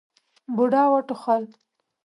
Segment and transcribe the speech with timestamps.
[0.55, 1.43] بوډا وټوخل.